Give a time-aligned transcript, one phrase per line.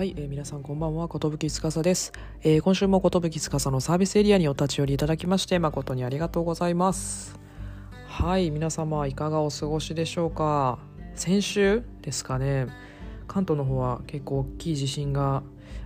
[0.00, 2.12] はい、えー皆さんこんばんは、ことぶきつかさです。
[2.42, 7.38] えー今週もことぶきつかさのサービスエリアにお立ち寄りいただきまして、誠にありがとうございます。
[8.06, 10.78] はい、皆様いかがお過ごしでしょうか。
[11.16, 12.68] 先週ですかね、
[13.28, 15.42] 関東の方は結構大きい地震が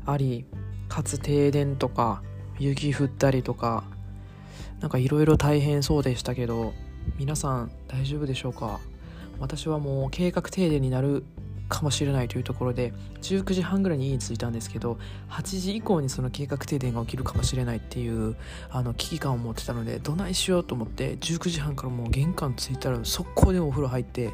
[0.06, 0.46] あり、
[0.88, 2.22] かつ停電とか、
[2.60, 3.82] 雪降ったりとか、
[4.78, 6.72] なんかいろいろ大変そうでしたけど、
[7.18, 8.78] 皆さん大丈夫でしょうか？
[9.40, 11.24] 私はもう計画停電になる
[11.68, 12.92] かもしれないというところで
[13.22, 14.98] 19時半ぐらいに家に着いたんですけど
[15.30, 18.36] 8時以降にその計画停電が起きるかもしれないっていう
[18.70, 24.30] あの危機感を持ってたのでどないしようと思って19時半からもう玄関着いたら速攻でお風呂入って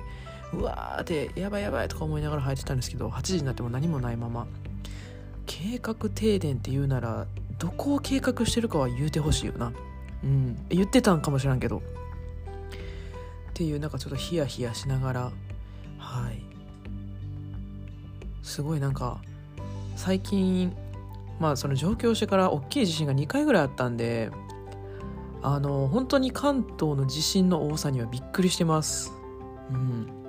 [0.52, 4.46] うわーってやばいやばいとか思いながら入ってたんですけど8時になっても何もないまま
[5.46, 7.26] 計画停電って言うなら
[7.58, 9.72] どこを計画してるかは言うてほしいよな。
[10.24, 10.66] うん。
[10.70, 11.78] 言ってたんかもしらんけど。
[11.78, 11.82] っ
[13.52, 15.32] ていうなんかちょっとヒヤヒヤしながら
[15.98, 16.49] はい。
[18.42, 19.20] すごいなんか
[19.96, 20.74] 最近
[21.38, 24.30] まあその上京してから大きい地震が2回ぐらいあったんで
[25.42, 29.12] あの本当に関東の地震の多さにはびっくりしてます。
[29.70, 30.20] うん。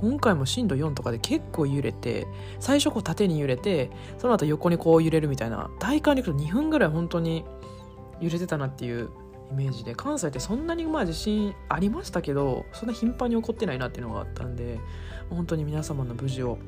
[0.00, 2.28] 今回も震度4とかで結構揺れて
[2.60, 7.44] 最初こう縦に揺れてその後横にこう揺れるみたいな体感でいくと2分ぐらい本当に
[8.20, 9.10] 揺れてたなっていう
[9.50, 14.78] イメージで関西ってそんなにまあ地震ありましたけどそんな頻繁に起こってないなっていうのがあったんで
[15.30, 16.58] 本当に皆様の無事を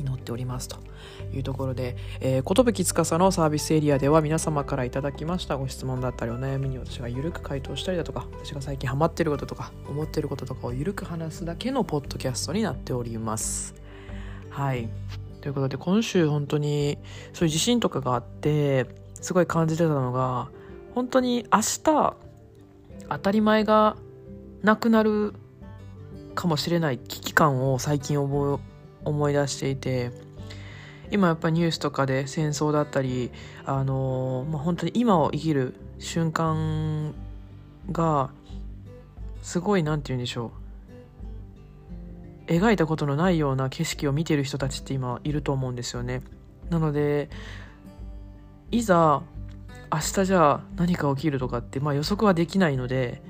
[0.00, 0.76] 祈っておりますと
[1.32, 13.74] いうところで、えー、ことぶきつかさのサービスエリアでは皆様からいただきましたご質問だったりお悩みに私がゆるく回答したりだとか私が最近ハマってることとか思ってることとかをゆるく話すだけのポッドキャストになっております。
[14.50, 14.88] はい。
[15.40, 16.98] ということで今週本当に
[17.32, 18.86] そういう地震とかがあって
[19.20, 20.48] すごい感じてたのが
[20.94, 23.96] 本当に明日当たり前が
[24.62, 25.34] なくなる
[26.34, 28.60] かもしれない危機感を最近覚
[29.04, 30.10] 思い出していて
[31.10, 33.30] 今やっぱニュースとかで戦争だったり
[33.64, 37.14] あのまあ、本当に今を生きる瞬間
[37.92, 38.30] が
[39.42, 40.60] すごい何て言うんでしょう。
[42.52, 46.22] 描いたことのないような景色を見てる人たちって今いると思うんですよね。
[46.68, 47.30] なので
[48.72, 49.22] いざ
[49.92, 53.22] 明日じゃあ何か起きるとかって、まあ、予測はできないので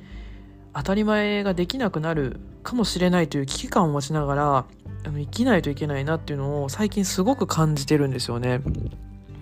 [0.74, 4.64] 当たり前ができなくなるかもしれないという危機感を持ちながら
[5.04, 8.60] あの生きないといけないなっていうのを最近すごく感じてるんですよね。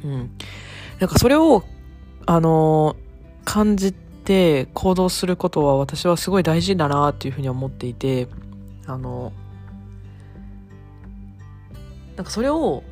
[0.04, 0.30] うん。
[1.00, 1.64] なんかそれを、
[2.26, 2.96] あの
[3.46, 8.28] 感じて行動することは私はすごい大事だなっていうふうに思っていて、
[8.86, 9.32] あの、
[12.16, 12.82] なんかそれを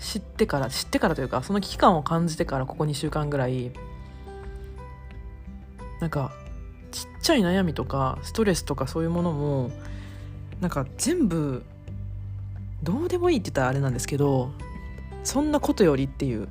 [0.00, 3.70] 知ってから、知ってからというか、その危機感を感じてからここ2週間ぐらい、
[6.00, 6.32] なんか、
[6.90, 9.70] ちっちゃい悩みとかストレスとかそういうものも
[10.60, 11.62] なんか全部
[12.82, 14.52] どうでもいいって言ったらあれなんですけど
[15.22, 16.48] そんなことよりっていう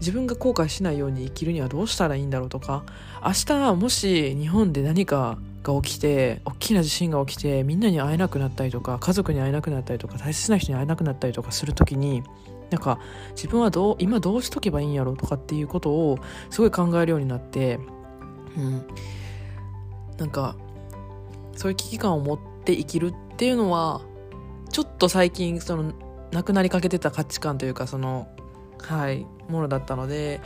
[0.00, 2.84] 自分が後悔しないように生きるにはどうしたらいいんだろうとか
[3.22, 12.22] 明日もし日本で何かが起きて大きな地震が起きてみんなに会えなくなったりとか家族に会えなくなったりとか大切な人に会えなくなったりとかする時に
[12.70, 12.98] なんか
[13.32, 16.18] 自分はどう今どうしとけばいいんやろうとかっていうことを
[16.50, 17.78] すごい考えるようになって
[18.56, 18.86] うん。
[20.16, 20.54] なんか
[21.56, 24.02] そういう危機感を持って生きるっていうのは
[24.70, 25.92] ちょっと最近その
[26.32, 28.28] なくなりかけてた価値観というかその
[28.78, 30.40] はいものだったので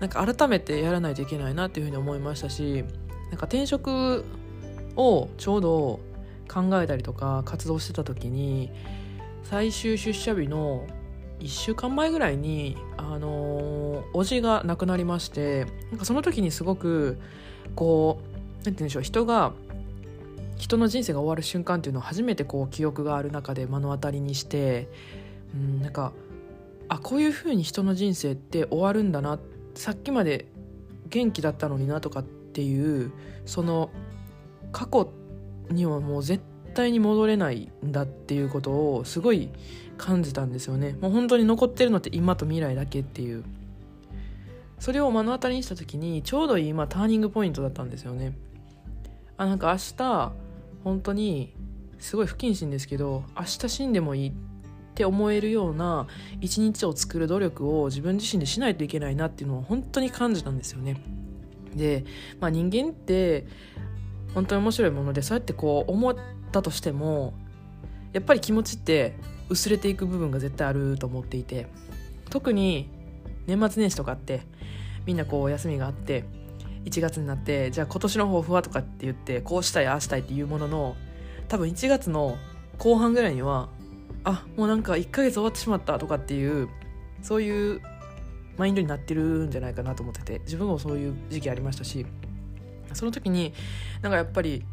[0.00, 2.84] なんか改めてやらないといけないなっていうふうに思いましたし
[3.30, 4.24] なんか転職
[4.96, 6.00] をちょうど
[6.48, 8.70] 考えたりとか活動してた時に
[9.44, 10.86] 最終出社日の
[11.40, 17.18] 1週間前ぐらいにあのー、おじが亡くなりましてなんかその時にすごく
[17.74, 19.52] こうなんて言うんでしょう人が
[20.56, 24.88] 人の人生が終わる瞬間っていうのを初めてこう記憶がある中で目の当たりにして
[25.54, 26.12] うんなんか
[26.88, 29.38] あこういうふうに人の人生って終わるんだな
[29.74, 30.46] さっきまで
[31.08, 33.12] 元気だったのになとかっていう
[33.46, 33.90] その
[34.72, 35.12] 過去
[35.70, 36.42] にはもう絶
[36.74, 39.50] 対に戻れないんだっていうことをすごい
[39.96, 40.96] 感じたんですよね。
[41.00, 43.44] もう本当に残ってるのって今と未来だけっていう。
[44.80, 48.36] それを目の当たりにした時にちょうどいい今ターニングポイントだったんですよね。
[49.36, 50.32] あなんか明日
[50.84, 51.54] 本当に
[51.98, 54.32] すごい不謹慎ですけど明日死んでもいいっ
[54.94, 56.06] て思えるような
[56.40, 61.00] 一日を作る努力を自分自身でしないといけないなっていうのを本当に感じたんですよね。
[61.74, 62.04] で、
[62.38, 63.46] まあ、人間って
[64.34, 66.16] 本当に面白いものでそうやってこう思っ
[66.52, 67.34] たとしても
[68.12, 69.16] やっぱり気持ちって
[69.48, 71.66] 薄れていく部分が絶対あると思っていて
[72.30, 72.88] 特に
[73.46, 74.42] 年末年始とかって
[75.06, 76.24] みんなこう休みがあって
[76.84, 80.96] 1月になってじゃあ今年の抱負はとかって言ってこうしたいああしたいっていうものの
[81.48, 82.36] 多分1月の
[82.78, 83.68] 後半ぐらいには
[84.24, 86.68] あもうなんか1ヶ月終わってしまったとかっていう
[87.22, 87.80] そういう
[88.56, 92.06] マインドになってるんじゃないかなと思ってて自分もそういう時期ありましたし
[92.92, 93.52] その時に
[94.02, 94.64] なんかやっぱり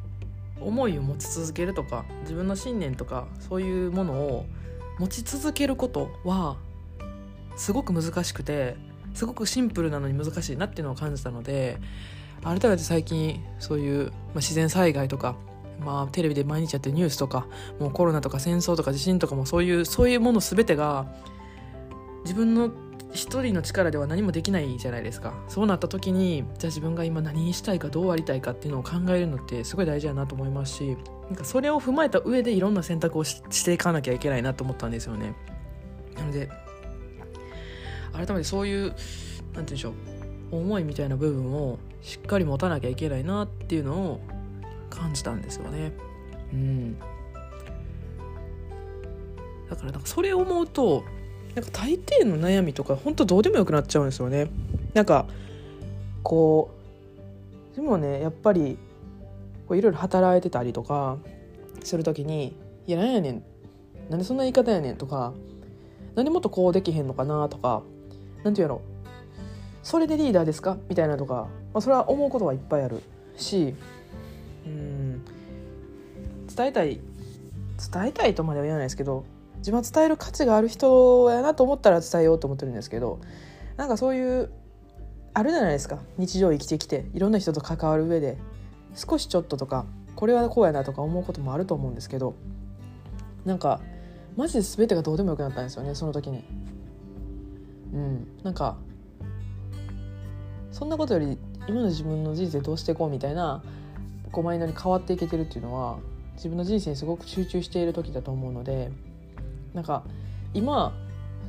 [0.59, 4.45] 思いを持ち続けるとか自分の信念とかそういうものを
[4.99, 6.57] 持ち続けることは
[7.55, 8.75] すごく難しくて
[9.13, 11.77] すごくシンプルなのに難しいなっていうのを感じたので
[12.43, 15.35] 改めて最近そういう、まあ、自然災害とか、
[15.79, 17.47] まあ、テレビで毎日やってるニュースとか
[17.79, 21.13] もうコロナとか戦争とか地震とかもそういうそういうもの全てが
[22.23, 22.71] 自分の
[23.13, 25.33] 一人の力では何もできないじゃないですか。
[25.49, 35.33] そうなった時にじゃあ自分が今何したいかどうありたいかっていうのを考えるのってすごい大事だなと思いますしなんかそれを踏まえた上でいろんな選択をしていかなきゃいけないなと思ったんですよね。
[36.15, 36.49] なので
[38.13, 38.97] 改めてそういう何て
[39.53, 39.93] 言うんでしょう
[40.51, 44.21] 思いみたいな部分をしっかり持たなきゃいけないなっていうのを
[44.89, 45.93] 感じたんですよね。
[46.53, 46.99] うん。
[49.69, 51.03] だからなんかそれを思うと
[51.55, 54.49] なんか大抵の悩みとか本当どうでもよくなっちゃうんですよね。
[54.93, 55.27] なんか
[56.23, 56.71] こ
[57.73, 58.77] うでもねやっぱり
[59.67, 61.17] こういろいろ働いてたりとか
[61.83, 62.55] する時に
[62.87, 63.43] 「いやなんやねん
[64.09, 65.33] なんでそんな言い方やねん」とか
[66.15, 67.81] 「なんでもっとこうできへんのかな」とか
[68.43, 68.81] 何て言うやろ。
[69.83, 70.77] それでリーダーですか？
[70.89, 73.01] みたいなとか、まあ、それは思うことはいっぱいある
[73.35, 73.75] し
[74.65, 75.25] うん。
[76.55, 76.99] 伝えたい
[77.93, 79.25] 伝えたいとまでは言わないですけど
[79.57, 83.19] 自分は伝える価値がある人やなと思ったら伝えようと思ってるんですけど
[83.77, 84.51] なんかそういう
[85.33, 85.99] あるじゃないですか。
[86.17, 88.37] 日常生きてきていろんな人と関わる上で
[88.93, 89.85] 少しちょっととか
[90.15, 92.35] これはこうやなとか思うこともあると思うんですけど
[93.45, 93.79] なんか
[94.35, 96.43] マジで全てがどうでもよくなったんですよねその時に。
[97.93, 98.77] うん、なんか
[100.71, 103.61] そんなことより今の自分の人生どうしていこうみたいな
[104.31, 105.99] こうマインドに変わっていけてるっていうのは
[106.35, 108.91] 自分の人生にすごく集中している時だと思うので
[109.73, 110.03] なんか
[110.53, 110.93] 今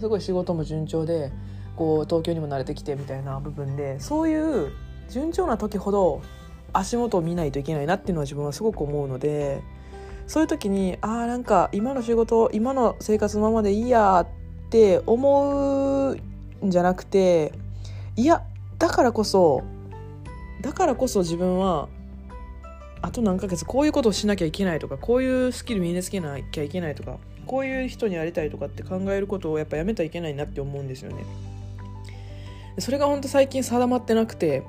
[0.01, 1.33] すごい仕事も順調で
[1.77, 4.73] こう東京にも慣れてきてみたいな部分でそういう
[5.09, 6.23] 順調な時ほど
[6.73, 9.63] 足元を見ないといけないなっていうのは自分はすごく思うので
[10.27, 16.19] そういう時にああんか今の仕事今の生活のままでいいやって思う
[16.65, 17.53] んじゃなくて
[18.17, 18.43] いや
[18.79, 19.63] だからこそ
[20.61, 21.89] だからこそ自分は
[23.01, 31.25] あと何ヶ月こういうことをしなきゃいけないとかこういうスキル身につけなきゃいけないとかこういう人になりたいとかって考えることをやっぱやめたらいけないなって思うんですよね。
[32.79, 34.63] それが本当最近定まってなくて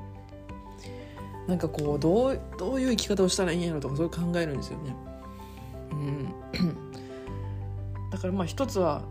[1.46, 4.96] なんかこうどうどういう生き方をしたらいいんやろとかそういう考えるんですよね。
[5.92, 6.34] うん、
[8.10, 9.02] だからまあ一つは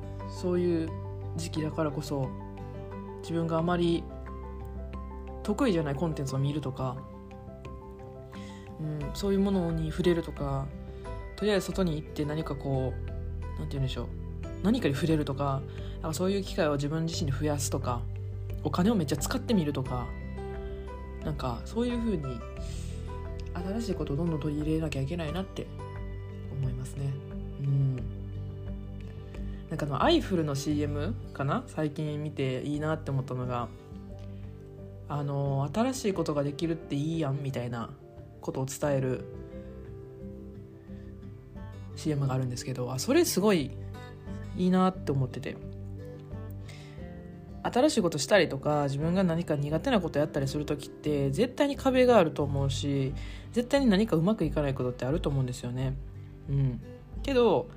[0.41, 0.89] そういう
[1.37, 2.29] 時期だからこそ
[3.23, 4.03] 自分があまり
[5.41, 6.97] 得意じゃないコンテンツを見るとか、
[8.79, 10.67] うん、そういうものに触れるとか
[11.35, 13.09] とりあえず外に行って何かこう
[13.59, 14.07] 何て言うんでしょう
[14.61, 15.61] 何かに触れるとか
[16.01, 18.01] なんかそういう機会を自分自身で増やすとか
[18.63, 20.07] お金をめっちゃ使ってみるとか
[21.25, 22.39] なんかそういう風に
[23.53, 25.67] 新しいことをどんどん取り入れなきゃいけないなって
[26.59, 27.22] 思いますね。
[29.73, 31.63] なんかのアイフルの CM かな？
[31.65, 33.69] 最近見ていいなって思ったのが
[35.09, 37.89] あの新しいことができるっていいやんみたいな
[38.39, 39.25] ことを伝える
[41.95, 43.71] CM があるんですけどあそれすごい
[44.55, 45.57] いいなって思ってて。
[47.63, 53.11] 新しいことしたりとか自分が何か苦手なことやったりする時って絶対に壁があると思うし
[53.53, 55.95] 絶対に何かうまくいかないことってあると思うんですよね。
[56.47, 56.81] うん、
[57.23, 57.69] けど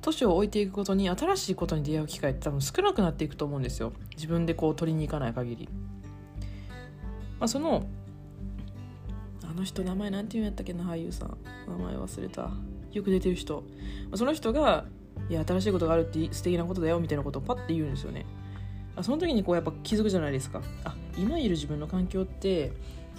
[0.00, 3.92] 年を置いていくことに新しいことに出会う機会って多分少なくなっていくと思うんですよ。
[4.14, 5.68] 自分でこう取りに行かない限り。
[7.38, 7.86] まあ、その
[9.42, 11.36] あの人名前なんて言うんやったっけな俳優さん。
[11.68, 12.50] 名前忘れた。
[12.92, 13.62] よく出てる人。
[14.14, 14.84] その人が
[15.28, 18.26] いや新しいことがあるって素敵なことだよみたいなことをパッて言うんですよね。
[19.02, 20.62] その時にこうやっぱ気づくじゃないですか。
[20.84, 22.72] あ今いる自分の環境って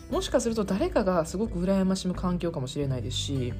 [0.09, 3.53] もしかすると誰かがすごく羨ましむ環境かもしれないですし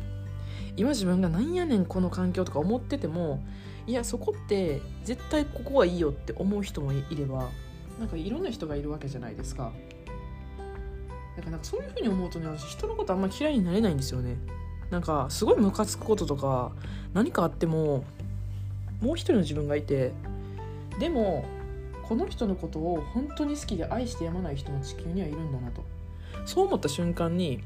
[0.78, 3.44] 今自分がなんやねんこの環境とか思ってても
[3.88, 7.50] いやそこって絶対ここはいいよって思う人もいれば
[8.00, 9.72] なんかいろんな人がいるわけじゃないですか。
[11.38, 14.38] だからなんかそういうふうに思うとね私人のことあんま嫌いになれないんですよね。
[14.90, 16.72] なんかすごいムカつくこととか
[17.14, 18.04] 何かあっても
[19.02, 20.12] もう一人の自分がいて
[21.00, 21.46] でも
[22.04, 25.84] この人のことを本当に好きで愛してやまない人も地球にはいるんだなと。
[26.46, 27.62] そう思った瞬間に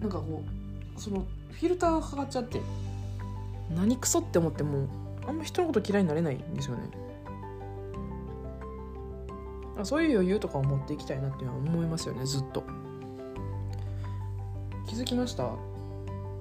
[0.00, 0.42] なんかこ
[0.96, 1.26] うその
[1.58, 2.60] フィルターがかかっちゃって
[3.74, 4.88] 何クソって思っても
[5.26, 6.82] あんま人のこと嫌いになれないんですよね。
[9.82, 12.62] そういう余裕とかを持っていきたいなっていうのは思いますよねずっと。
[14.86, 15.50] 気づきました？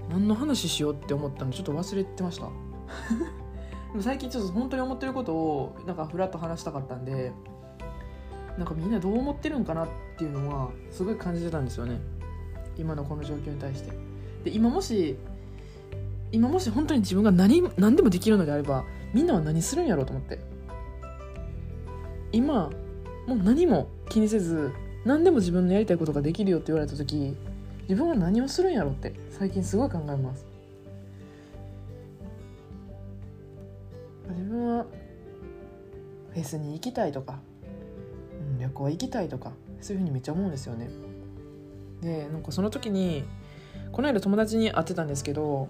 [0.10, 1.52] 何の話しようって思ったの？
[1.52, 2.50] ちょっと忘れてました。
[3.94, 7.32] も最近ちょっと本当に思ってることをなんかフラッと話したかったんで
[8.58, 12.00] なんかみんなどう思ってるんかなっていうのはすごい感じてたんですよね。
[12.78, 14.15] 今のこの状況に対して。
[14.46, 15.18] で今もし
[16.32, 20.40] 今もし本当に自分が何何でもできるのであればみんなは何するんやろうと思って。
[22.32, 22.70] 今
[23.28, 24.74] もう何も気にせず
[25.06, 27.34] 何でも自分のやりたいことができるよって言われた時
[27.84, 30.46] 自分は何をするんやろうって最近すごい考えます。
[34.30, 34.86] 自分は
[36.34, 37.40] フェスに行きたいとか、
[38.52, 40.90] うん、旅行行きたいとかそういうふうにめっちゃ思うんですよね。
[42.02, 43.24] でなんかその時に
[43.96, 45.70] この間友達に会ってたんですけど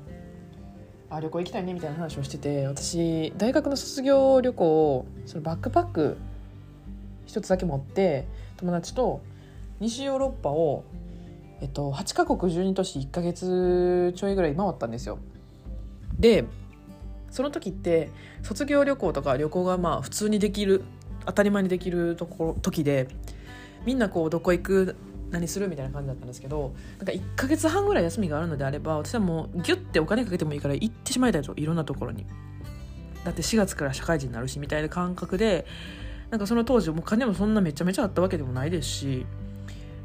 [1.11, 6.17] あ旅行行きたいねみたいな話をしてて私大学の卒業旅行をそのバックパック
[7.27, 8.25] 一つだけ持って
[8.57, 9.21] 友達と
[9.79, 10.85] 西ヨーロッパを、
[11.61, 15.19] えっと、8カ国12都市1か月ちょいぐらい回ったんですよ。
[16.17, 16.45] で
[17.29, 18.09] その時って
[18.41, 20.83] 卒業旅行とか旅行がまあ普通にできる
[21.27, 23.07] 当たり前にできるところ時で
[23.85, 24.95] みんなこうどこ行く
[25.35, 32.25] 何するみたいな感じだったんですけどなんか1か月半ぐらい休みがあるのであれば私はもうギュッてお金かけてもいいから行ってしまいたいといろんなところに。
[33.25, 35.65] だって4月から社会人になるしみたいな感覚で
[36.29, 39.25] なんかその当時お金もそんなめちゃめちゃあったわけでもないですし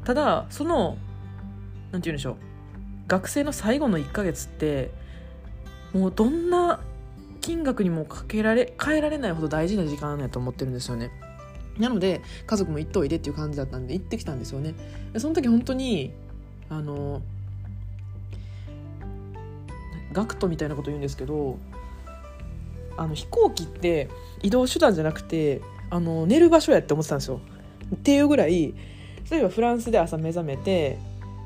[0.03, 0.97] ただその
[1.91, 2.35] 何て言うんでしょう
[3.07, 4.89] 学生の最後の1ヶ月って
[5.93, 6.79] もうどんな
[7.41, 11.11] 金額にもかけられ変えられないほど大事な時間やと思ってるんですよね。
[11.81, 14.73] なので家族も行っといでっていう感じだったんで行ってきたんですよね。
[15.13, 16.13] でその時本当に
[16.69, 17.21] あの
[20.13, 21.57] ガクトみたいなこと言うんですけど
[22.97, 24.09] あの飛行機って
[24.43, 27.41] 移動手段じゃなくてあの寝る場所やって思ってたんですよ。
[27.95, 28.73] っていうぐらい
[29.29, 30.97] 例えばフランスで朝目覚めて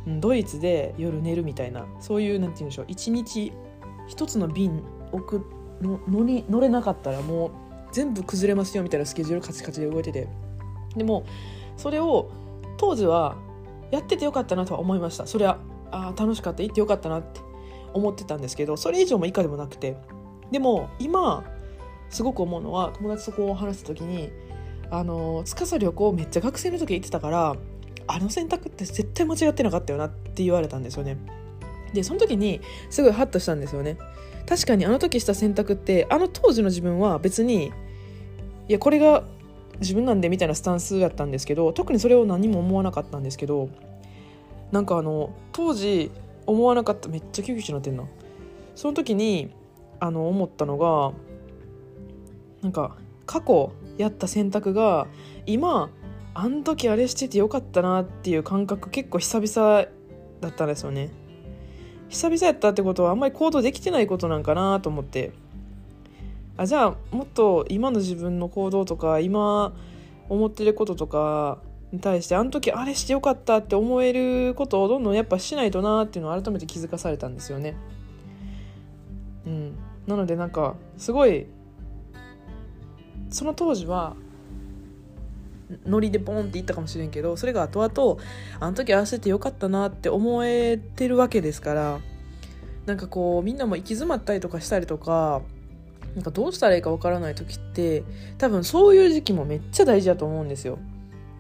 [0.08, 3.52] ドイツで夜寝るみたいなそういうなんて言うんでしょう一日
[4.08, 5.46] 一つの便置く
[5.82, 7.52] の乗り乗れなかったらもう
[7.96, 10.28] 全部崩れますよみたいなスケジュールカチカチで動いてて。
[10.98, 11.26] でも
[11.78, 12.30] それを
[12.78, 13.38] 当時は
[13.90, 15.26] やっててよかったなとは思いました。
[15.26, 15.60] それは
[15.92, 17.40] あ楽しかった行ってよかったなって
[17.94, 19.96] 思ってたんですけどそれ以上も以下でもなくて。
[20.52, 21.46] でも今
[22.10, 24.30] すごく思うのは友達とこう話した時に
[24.92, 27.56] あの司旅行めっちゃ学生の時行ってたから
[28.08, 31.18] あの選択って絶対間違ってなかったよなって言われたんですよね。
[31.94, 32.60] でその時に
[32.90, 33.98] すごいハッとしたんですよね。
[34.46, 37.72] 確かにあの時した選択ってあの当時の自分は別に
[38.68, 39.24] いやこれが
[39.80, 43.70] 自分なんでみたいなスタンスやったんですけど特にそれを何も思わなかったんですけど
[44.72, 46.12] なんかあの当時
[46.46, 48.04] 思わなかっためっちゃ救急車乗ってんな。
[48.76, 49.52] その時に
[50.00, 51.14] あの思ったのが
[52.62, 55.08] なんか過去やった選択が
[55.46, 55.90] 今
[56.34, 59.88] あん時あれしててよかったなっていう感覚結構久々
[60.42, 61.10] だったんですよね。
[62.10, 65.32] 久々やったってことはあんまり行動できてないことなんかなと思って。
[66.58, 69.74] あじゃあもっと今の自分の行動とか今
[70.30, 71.60] 思ってることとか
[71.92, 77.76] に対してあの時あれしてよかったって思えることをどんどんやっぱしないとなっていうのを改めて気づかされたんですよね。
[79.46, 79.76] うん、
[80.08, 81.46] なのでなんかすごい
[83.30, 84.16] その当時は
[85.86, 88.22] ノリでポンって言ったかもしれんけどそれが後々
[88.60, 92.00] あの時合わせてよかったなって思えてるわけですから
[92.86, 95.42] なんかこうみんなも行き詰まったりとかしたりとか
[96.16, 98.04] なんかどうしたらいいかわからない時って
[98.38, 100.80] 多分そういう時期もめっちゃ大事だと思うんですよ。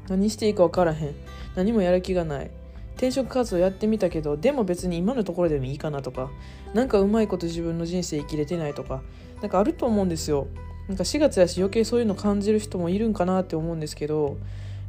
[0.10, 1.15] 何していいか分からへん。
[1.55, 2.51] 何もやる気がない。
[2.96, 6.32] 転職活動やってみたけどでも別に今のところでもいいかなとか
[6.74, 9.01] 何かうまいこと自分の人生生きれてないとか
[9.41, 10.48] 何かあると思うんですよ。
[10.88, 14.38] なんか4月やし余計そういうの感じる人もいるんかなって思うんですけど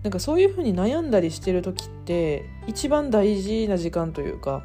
[0.02, 4.62] なんかそういうふうに悩んだりしてる時って一番大事な時間というか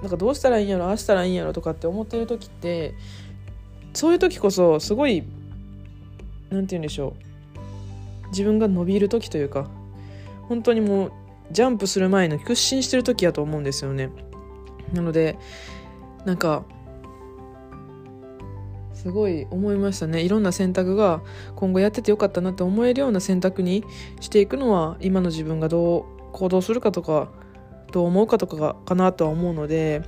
[0.00, 2.94] なんかどうしたらいいんやろああしたらいいんやろとかって思ってる時って
[3.96, 5.24] そういう時こそすごい
[6.50, 7.16] 何て言うんでしょ
[8.24, 8.28] う。
[8.28, 9.70] 自分が伸びる時というか
[10.48, 11.12] 本当にもう
[11.50, 14.10] ジャンプする前の屈伸してる時やと思うんですよね。
[14.92, 15.38] なので
[16.24, 16.64] なんか
[18.92, 20.22] すごい思いましたね。
[20.22, 21.22] いろんな選択が
[21.54, 23.84] 今後やっててよかったなって思えるような選択に
[24.20, 27.30] していくのは今の自分がどう行動するかとか
[27.92, 30.02] どう思うかとかかなとは思うので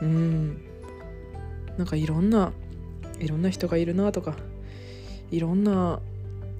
[0.00, 0.71] うん。
[1.78, 2.52] なんかいろんな
[3.18, 4.36] いろんな人がいるなとか
[5.30, 6.00] いろんな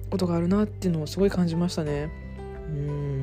[0.09, 2.09] ことがあるなっていうのをすごい感じましたね。
[2.67, 3.21] うん。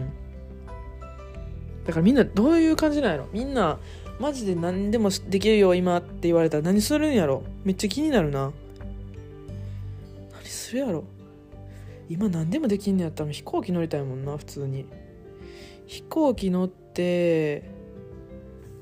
[1.85, 3.27] だからみんなどういう感じなんやろ？
[3.33, 3.79] みんな
[4.19, 7.43] マジで何でもできるよ今って言われたら何するんやろ？
[7.65, 8.53] めっちゃ気になるな。
[10.33, 11.05] 何するやろ？
[12.09, 14.87] 今何でもできんのやったら飛行機乗りたいもんな普通に。
[15.87, 17.65] 飛行機乗って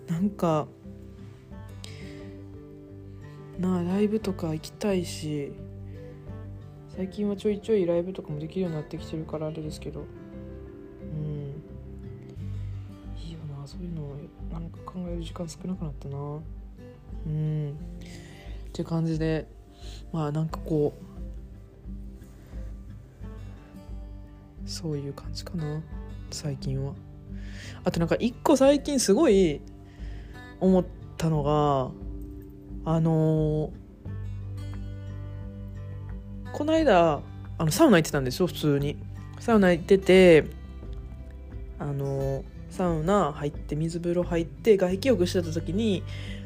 [0.09, 0.67] なんか
[3.59, 5.53] なあライブとか行きたいし
[6.97, 10.01] 最近はちょいちょいライブとかもできるようになってきてるからあれですけど。
[10.01, 10.05] う
[11.17, 11.63] ん。
[13.17, 14.17] いいよなそういうの
[14.53, 16.19] なんか考える時間少なくなったな。
[17.27, 17.71] うん。
[17.71, 17.75] っ
[18.73, 19.47] て感じで
[20.13, 20.93] まあなんかこ
[24.65, 25.81] うそういう感じかな
[26.31, 26.95] 最近は。
[27.85, 29.61] あとなんか一個最近すごい
[30.61, 30.85] 思っ
[31.17, 31.91] たのが
[32.85, 37.21] あのー、この間
[37.59, 38.97] あのサウナ行ってたんですよ普通に。
[39.41, 40.47] サウナ行ってて
[41.79, 46.03] あのー、サウナ入って水風呂入って外気浴してた時に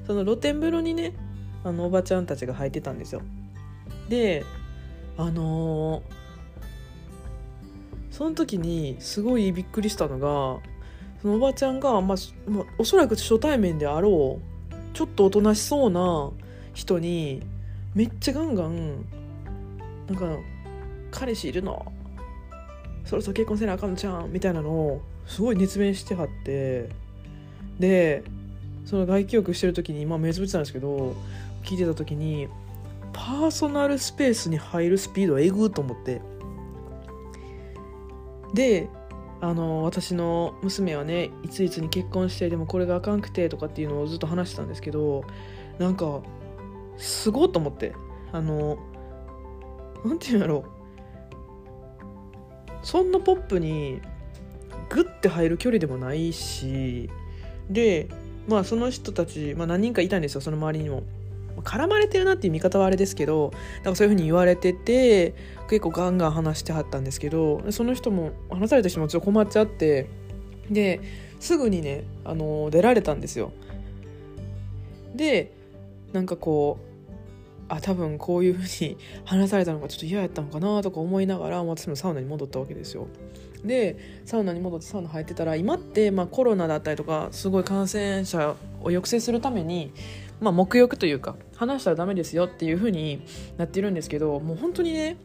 [0.06, 1.14] その露天風呂にね
[1.64, 3.22] あのおばちゃんたちが入ってたんですよ。
[4.08, 4.44] で
[5.16, 6.02] あのー、
[8.10, 10.60] その時にすごいびっくりしたのが
[11.22, 12.18] そのおばちゃんが、まあ、
[12.78, 14.51] おそらく初対面であろう
[14.92, 16.30] ちょっとおとなしそうな
[16.74, 17.42] 人に
[17.94, 19.04] めっちゃガンガン
[20.06, 20.26] なんか
[21.10, 21.90] 「彼氏いるの？
[23.04, 26.88] そろそろ結婚せなあかんじゃん」みたいなのをすごい熱弁してはって
[27.78, 28.22] で
[28.84, 31.14] その外気浴してる時にまあ目つぶってたんですけど
[31.64, 32.48] 聞いてた時に
[33.12, 36.20] パーソナルスペースに入るスピードはえぐと思って。
[38.54, 38.88] で
[39.42, 45.24] あの私の娘はねいついつに結婚してでもこれがあかんくてとかっていうのをずっと話してたんですけど
[45.80, 46.22] なんか
[46.96, 47.92] すごいと思って
[48.30, 48.78] あの
[50.04, 50.70] なんていうんやろう
[52.86, 54.00] そんなポップに
[54.88, 57.10] グッて入る距離でもないし
[57.68, 58.08] で
[58.46, 61.02] まあその人たち、まあ、何人かいたんですよその周りにも。
[61.62, 63.52] 絡まれてるなっていう見方はあれですけど
[63.84, 65.34] なんかそういうふうに言われてて
[65.68, 70.08] 結構ガンガン話してはったんですけどその人も話された人もちょっと困っちゃって
[70.70, 71.00] で
[71.40, 73.52] すぐにねあの出られたんですよ。
[75.14, 75.52] で
[76.12, 76.92] なんかこう
[77.68, 83.06] あ多分こういうふうに 話されたのがちょっと嫌やったのかなとか思いながら私もサウナに戻ったわけですよ。
[83.64, 89.92] でサウナに戻ってサウナ入ってたら今って、まあ、コロナだったりとかすごい感染者を抑制するために
[90.42, 93.22] まあ、目欲というか話したらダメですよっていう風に
[93.56, 95.16] なってるんですけどもう本当にね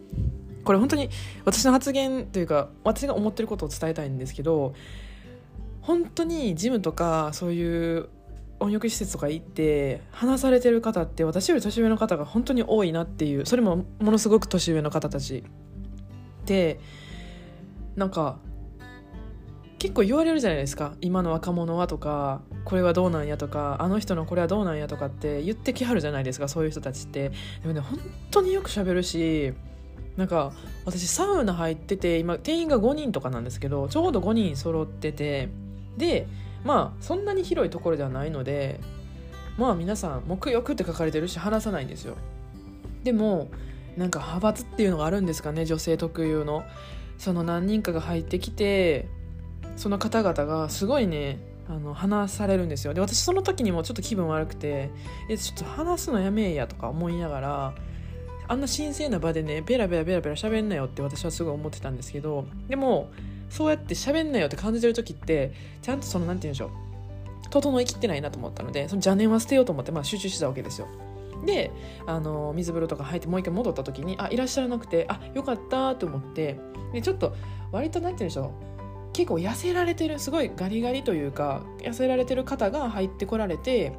[0.63, 1.09] これ本当に
[1.45, 4.73] 私の発言というか私が思ってることを伝えたいんですけど
[5.81, 8.09] 本当にジムとかそういう
[8.59, 15.43] 温浴施設とか行って話されてる方って私より年上の方が本当に多いなっていうそれもものすごく年上の方たち
[16.45, 16.79] で
[17.95, 18.39] なんか
[19.79, 20.93] 結構言われるじゃないですか。
[21.01, 27.31] 今の若者はとかこれはどうなんやとかあの人のこれはどうなんやとかって言ってきはるじゃないですかそういう人たちって。
[27.61, 27.99] でもね本
[28.31, 29.53] 当によく喋るし
[30.15, 30.51] なんか
[30.85, 35.49] 私サウナ入ってて今店員が5人とかなんですけどちょうど5人揃ってて
[35.95, 36.27] で
[36.65, 38.79] まあそんなに広いところではないので
[39.57, 42.15] まあ皆さん目欲って書かれてるし話さないんですよ。
[43.03, 43.49] でも
[43.95, 46.63] なんか派閥っていうのがあるんですかね女性特有の。
[47.17, 49.07] その何人かが入ってきて
[49.77, 52.93] その方々がすごいねあの話されるんですよ。
[52.93, 54.89] で私その時にもちょっと気分悪くて
[55.29, 57.73] えちょっと話すのやめえやとか思いながら
[58.47, 63.09] あんな神聖な場でねベラベラベラベラ喋んなよって私はすごい思ってたんですけどでも
[63.49, 70.87] そうやって喋んなよって感じてる時ってちゃんとその何て言うんでしょう整いきってないなと思ったのでその邪念は捨てようと思って、まあ、集中してたわけですよ。
[71.45, 71.71] で
[72.07, 76.59] あの水風呂とか入ってもう一回戻った時にあいらっしゃらなくてあよかったと思って
[76.93, 77.35] でちょっと
[77.71, 78.76] 割と何て言うんでしょう
[79.17, 83.93] 結構痩せられてるすごいガリガリというか痩せられてる方が入ってこられて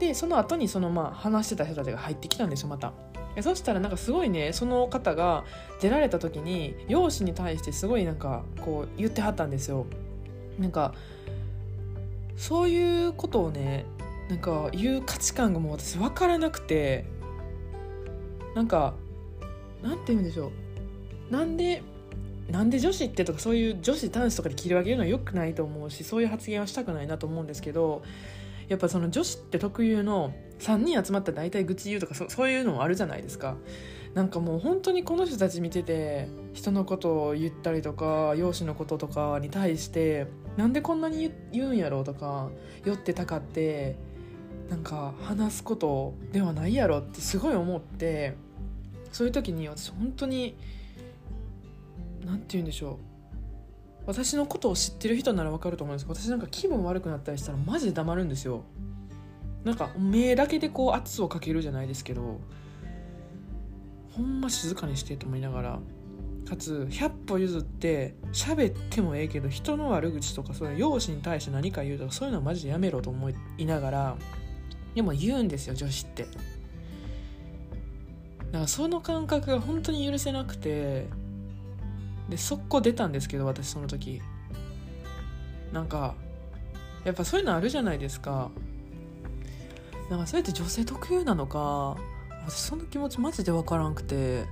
[0.00, 2.94] でその後にそのまあ話してた人たちが入ってきたんですよまた。
[3.42, 5.44] そしたらなんかすごいねその方が
[5.82, 9.84] 出られた時に容姿に対してすごいなんかこう言ってはったんですよ。
[10.58, 10.94] なんか
[12.38, 13.84] そういうことをね
[14.30, 17.04] なんか言う価値観がもう私分からなくて
[18.54, 18.94] なんか
[19.82, 20.50] なんて言うんでしょ
[21.30, 21.82] うなんで
[22.52, 28.02] なんで女子ってとかそういう女子男子とかで切り分けるのは良くないと思うしそういう発言はしたくないなと思うんですけど
[28.68, 33.56] やっぱその女子って特有の3人集まったら大体愚痴言うとかそそういうのもあるじゃないですか。
[34.14, 40.26] なんかもう本当にこの人たち見てて人のことを言ったりとか容姿のこととかに対して
[40.58, 42.50] なんでこんなに言うんやろうとか
[42.84, 43.96] 酔ってたかって
[44.68, 48.34] なんか話すことではないやろってすごい思って
[49.12, 50.56] そういう時に私本当に
[52.24, 53.12] 何て言うんでしょう。
[54.06, 58.64] 私のことを知ってる人なら分かると思うんですけど私なんか気分悪くなったりしたらマジで黙るんですよ。
[59.64, 62.40] なんか目だけでこう圧をかけるじゃないですけど
[64.10, 65.78] ほんま静かにしてと思いながら
[66.48, 74.16] かつ100歩譲って喋ってもええけど人の悪口とかそういう容姿に対して何か言うとかそういうのはマジでやめろと思いながら
[74.96, 76.24] でも言うんですよ女子って。
[76.24, 76.28] だ
[78.52, 81.06] からその感覚が本当に許せなくて
[82.32, 84.22] で速攻出たんですけど私その時。
[85.70, 86.14] なんか
[87.04, 88.50] やっぱそういうのあるじゃないですか。
[90.08, 91.96] なんかそれって女性特有なのか
[92.46, 94.44] 私その気持ちマジで分からんくて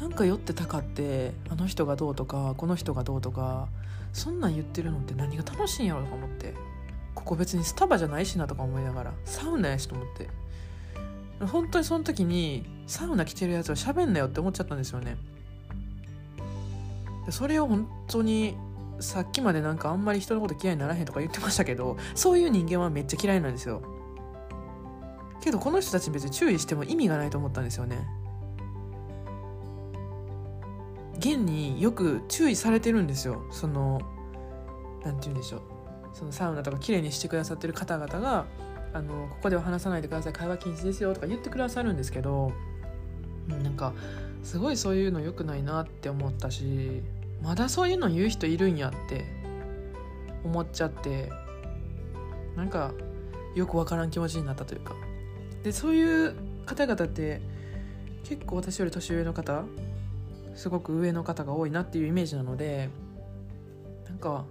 [0.00, 3.68] なんか酔ってたかってあの人がどうとかこの人がどうとか
[4.12, 6.54] そんなん言ってるのって何が楽しいんやろとか思って
[7.14, 10.28] ここ別にスタバじゃないしなとか思いながらサウナやしと思って。
[11.46, 15.16] 本当にその時にサウナ来てるやつは喋んなよって思っちゃったんですよね。
[17.30, 18.56] それを本当に
[19.00, 23.82] さっきまでなんかあんまり人のこと嫌いにならへんとか言ってましたけどそういう人間はめっちゃ嫌いなんですよ。
[25.40, 28.06] けどこの人たち別に注意しても意味がないと思ったんですよね。
[31.18, 33.44] 現によく注意されてるんですよ。
[33.50, 34.00] その
[35.04, 35.62] 何て言うんでしょう。
[36.12, 38.46] そのサウナとか綺麗にしてくださってる方々が
[38.92, 40.32] あのここでは話さないでください。
[40.32, 42.52] 会話禁止ですよとか言ってくださるんですけど
[43.46, 43.92] なんか
[44.42, 47.02] すごいそういうの良くないなって思ったし。
[47.42, 49.24] まだそういうの言う人いるんやって
[50.44, 51.30] 思っちゃって
[52.56, 52.92] なんか
[53.54, 54.94] よくわからん気持ちになったというか
[55.62, 56.34] でそういう
[56.66, 57.40] 方々って
[58.24, 59.64] 結構私より年上の方
[60.54, 62.90] すごく上の方が多いなっていうイメージなので
[64.06, 64.44] なんか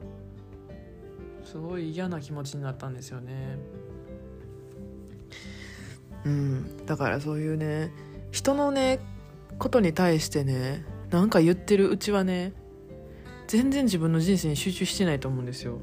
[1.44, 3.58] すごい嫌な気持ちになったんですよね。
[6.26, 7.92] うん、だからそういうね
[8.32, 9.00] 人のね
[9.58, 12.54] ことに対してねなんか言ってるうちはね
[13.48, 15.80] 全然自分の人生に集中してないと思うんですよ。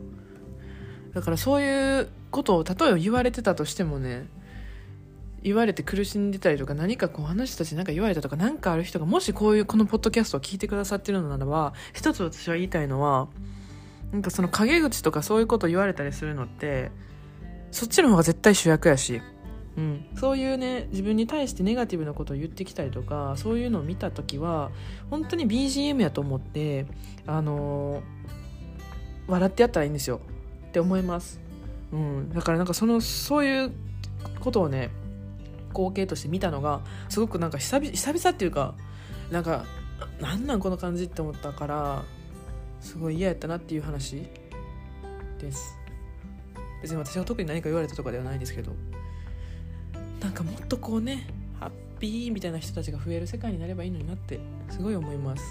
[1.15, 4.27] だからそういうことを例えば言われてたとしてもね
[5.43, 13.29] 言われて苦しんでたりとか何かこう話たち何か言われたとか何かある人がもしこういうこのポッドキャストを聞いてくださってるのならば一つ私は言いたいのは
[14.11, 16.91] なんかその陰口とかそういうことを言われたりするのって
[17.71, 19.21] そっちの方が絶対主役やし、
[19.77, 24.71] うん、そういうね自分に対してネガティブなことを言ってきたりとかそういうのを見た時は
[25.11, 26.87] 本当に BGM やと思って
[27.27, 28.03] あのー、
[29.27, 30.21] 笑ってやったらいいんですよ。
[30.69, 31.41] って思います、
[31.93, 33.73] うん、だからなんかそのそういう
[34.41, 34.91] ことをね
[35.73, 38.75] 光景として見たのがすごくなんか久々久々っていうか
[39.31, 39.65] なんか
[40.21, 42.05] なんなんこの感じって思ったから
[42.81, 44.25] すごい嫌やったなっていう話
[45.39, 45.79] です。
[46.83, 48.73] 別に私は特に何か言われたとかではないですけど。
[50.25, 51.27] なんかもっとこうね
[51.61, 55.45] ハッピーみたいな人たちが増える世界になればいいのになってすごい思います。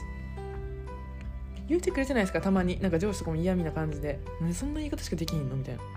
[1.70, 2.42] 言うてくれてないですか？
[2.42, 2.82] たまに。
[2.82, 4.20] なんか上司とかも嫌味な感じで
[4.52, 5.82] 「そんな言い方しかできんの?」みたいな。
[5.82, 5.90] も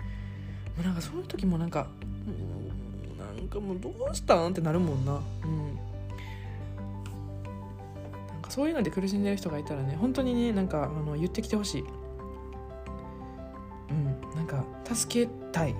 [0.79, 1.87] うなんかそういう時もなんか
[3.17, 4.51] なんかもうどうしたん？
[4.51, 5.13] ってなるもんな。
[5.13, 5.75] うん。
[8.27, 11.83] なんかそういうので苦しんでる人がいたらね本当にねなんかあの言ってきてほしい。
[13.89, 14.05] うん。
[14.35, 14.63] なんか
[14.93, 15.75] 助けたい。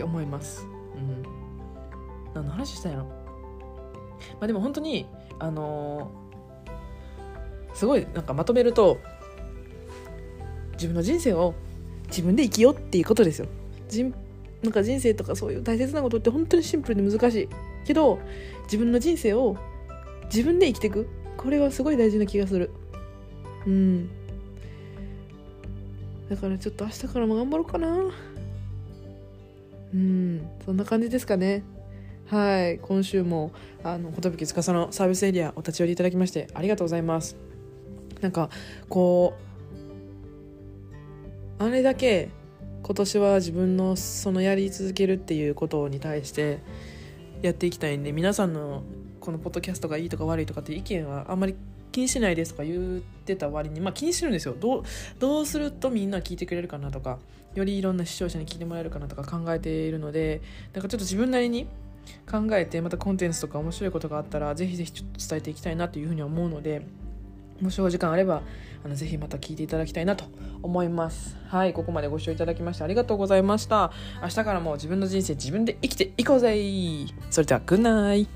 [0.00, 0.66] って思います。
[0.94, 1.22] うん。
[2.32, 3.04] 何の話したんやろ。
[3.04, 3.12] ま
[4.42, 5.06] あでも本当に
[5.38, 8.98] あのー、すごいなんかまとめると
[10.72, 11.54] 自分の人生を
[12.08, 13.46] 自分で生きようっていうことですよ。
[13.88, 14.14] 人
[14.62, 17.48] なんか人生とかそういう大切なことって本当にシンプルで難しい。
[17.84, 18.18] けど
[18.64, 19.56] 自分の人生を
[20.24, 21.08] 自分で生きていく。
[21.36, 22.70] これはすごい大事な気がする。
[23.66, 24.08] うん。
[26.30, 28.10] だからちょっと明日からも頑張ろうかな。
[29.92, 31.62] うんそんな感じですかね。
[32.26, 33.50] はい今週も
[33.82, 37.36] あの寿司のサービスエリアお立ち寄りいただきましてありがとうございます。
[38.20, 38.50] なんか
[38.88, 39.34] こ
[41.58, 42.28] うあれだけ
[42.82, 46.60] 今年は自分のそのやり続けるっていうことに対して
[47.42, 48.82] やっていきたいんで皆さんの
[49.20, 51.54] このポッドキャストがいいとか悪いとかって意見はあんまり
[51.90, 54.54] 気にしないですとか言ってた割にまあ気にしてるんですよ。
[54.58, 54.82] どう
[55.18, 57.18] どうするとみんな聞いてくれるかなとか
[57.54, 60.40] よりいろんな視聴者に聞いてもらえるかなとか考えているので
[60.72, 61.66] なんかちょっと自分なりに
[62.30, 66.82] 考えてまたコンテンツとか面白いことがあったらぜひぜひちょっと伝えていきたいなというふうに思うので
[67.60, 68.42] もしお時間あれば
[68.84, 70.24] あのぜひまた聞いていただきたいなと
[70.62, 71.36] 思います。
[71.46, 73.92] はいここまでご視聴いただきましてありがとうございました。
[74.22, 76.56] 明日からも自分の人生自分で生きていこうぜ。
[77.30, 78.28] それではグッナイ